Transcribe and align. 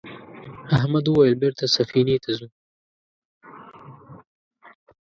احمد 0.77 1.05
وویل 1.07 1.35
بېرته 1.41 1.63
سفینې 1.75 2.17
ته 2.23 2.31
ځو. 2.37 2.47